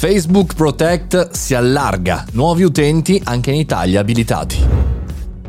[0.00, 4.56] Facebook Protect si allarga, nuovi utenti anche in Italia abilitati.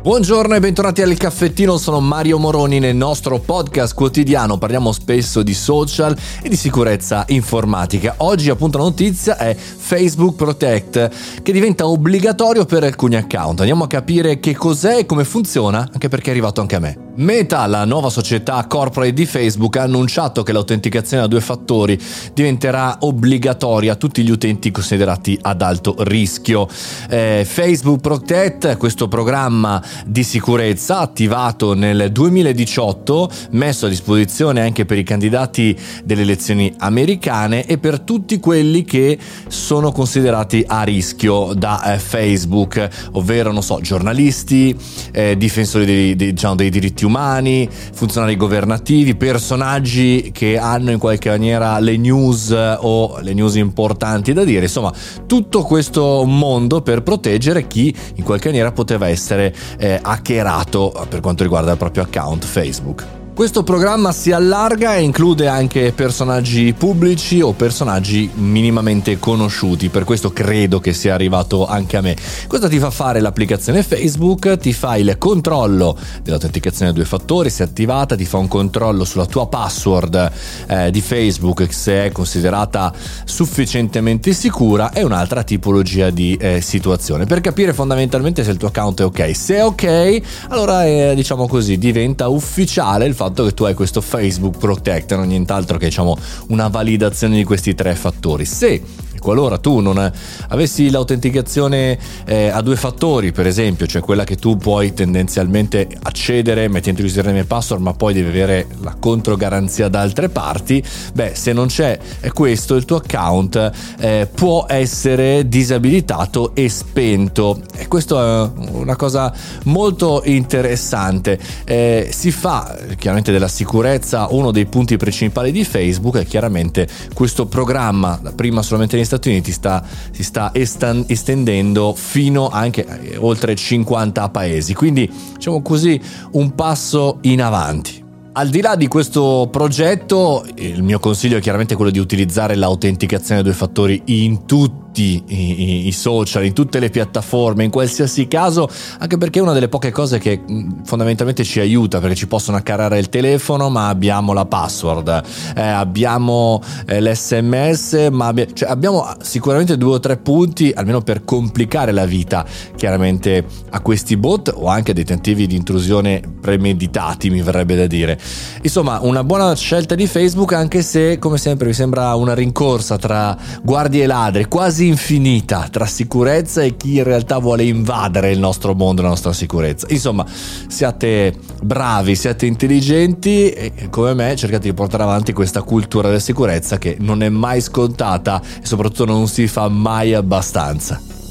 [0.02, 5.54] Buongiorno e bentornati al caffettino, sono Mario Moroni nel nostro podcast quotidiano, parliamo spesso di
[5.54, 8.16] social e di sicurezza informatica.
[8.18, 13.60] Oggi appunto la notizia è Facebook Protect che diventa obbligatorio per alcuni account.
[13.60, 16.98] Andiamo a capire che cos'è e come funziona, anche perché è arrivato anche a me.
[17.14, 22.00] Meta, la nuova società corporate di Facebook, ha annunciato che l'autenticazione a due fattori
[22.32, 26.66] diventerà obbligatoria a tutti gli utenti considerati ad alto rischio.
[27.10, 34.96] Eh, Facebook Protect, questo programma di sicurezza attivato nel 2018, messo a disposizione anche per
[34.96, 39.18] i candidati delle elezioni americane e per tutti quelli che
[39.48, 44.74] sono considerati a rischio da eh, Facebook, ovvero, so, giornalisti,
[45.12, 50.98] eh, difensori dei, dei, diciamo, dei diritti diritti umani, funzionari governativi, personaggi che hanno in
[50.98, 54.92] qualche maniera le news o le news importanti da dire, insomma
[55.26, 61.42] tutto questo mondo per proteggere chi in qualche maniera poteva essere eh, hackerato per quanto
[61.42, 63.21] riguarda il proprio account Facebook.
[63.34, 70.34] Questo programma si allarga e include anche personaggi pubblici o personaggi minimamente conosciuti, per questo
[70.34, 72.14] credo che sia arrivato anche a me.
[72.46, 74.58] Cosa ti fa fare l'applicazione Facebook?
[74.58, 79.02] Ti fa il controllo dell'autenticazione a due fattori, se è attivata, ti fa un controllo
[79.04, 80.30] sulla tua password
[80.66, 82.92] eh, di Facebook se è considerata
[83.24, 89.00] sufficientemente sicura e un'altra tipologia di eh, situazione per capire fondamentalmente se il tuo account
[89.00, 89.34] è ok.
[89.34, 94.00] Se è ok, allora eh, diciamo così diventa ufficiale il fatto che tu hai questo
[94.00, 96.16] Facebook Protect, non nient'altro che diciamo
[96.48, 98.44] una validazione di questi tre fattori.
[98.44, 98.82] Se
[99.22, 100.12] qualora tu non
[100.48, 106.68] avessi l'autenticazione eh, a due fattori, per esempio, cioè quella che tu puoi tendenzialmente accedere
[106.68, 110.82] mettendo username e password, ma poi devi avere la controgaranzia da altre parti,
[111.14, 111.98] beh, se non c'è
[112.32, 113.70] questo, il tuo account
[114.00, 117.60] eh, può essere disabilitato e spento.
[117.76, 119.32] E questo è una cosa
[119.64, 121.38] molto interessante.
[121.64, 127.46] Eh, si fa chiaramente della sicurezza uno dei punti principali di Facebook e chiaramente questo
[127.46, 133.54] programma, prima solamente in Stati Uniti sta, si sta estan, estendendo fino anche eh, oltre
[133.54, 136.00] 50 paesi, quindi diciamo così
[136.32, 138.02] un passo in avanti.
[138.32, 143.40] Al di là di questo progetto, il mio consiglio è chiaramente quello di utilizzare l'autenticazione
[143.40, 148.28] a due fattori in tutti tutti i, i, social, in tutte le piattaforme, in qualsiasi
[148.28, 150.42] caso, anche perché è una delle poche cose che
[150.84, 155.22] fondamentalmente ci aiuta, perché ci possono accarare il telefono, ma abbiamo la password,
[155.56, 161.24] eh, abbiamo eh, l'SMS, ma abbia, cioè abbiamo sicuramente due o tre punti, almeno per
[161.24, 162.44] complicare la vita,
[162.76, 168.18] chiaramente a questi bot o anche dei tentativi di intrusione premeditati, mi verrebbe da dire.
[168.60, 173.36] Insomma, una buona scelta di Facebook, anche se, come sempre, mi sembra una rincorsa tra
[173.62, 178.38] guardie e ladri, quasi quasi infinita tra sicurezza e chi in realtà vuole invadere il
[178.38, 179.86] nostro mondo, la nostra sicurezza.
[179.90, 186.20] Insomma, siate bravi, siate intelligenti e come me cercate di portare avanti questa cultura della
[186.20, 191.21] sicurezza che non è mai scontata e soprattutto non si fa mai abbastanza.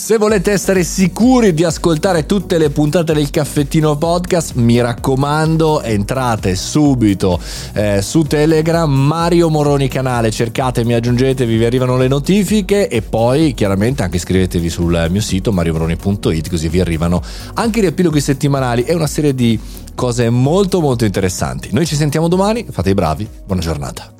[0.00, 6.56] Se volete essere sicuri di ascoltare tutte le puntate del caffettino podcast, mi raccomando, entrate
[6.56, 7.38] subito
[7.74, 14.02] eh, su Telegram, Mario Moroni canale, cercatemi, aggiungetevi, vi arrivano le notifiche e poi chiaramente
[14.02, 17.22] anche iscrivetevi sul mio sito mariomoroni.it così vi arrivano
[17.54, 19.60] anche gli epiloghi settimanali e una serie di
[19.94, 21.68] cose molto molto interessanti.
[21.72, 24.19] Noi ci sentiamo domani, fate i bravi, buona giornata.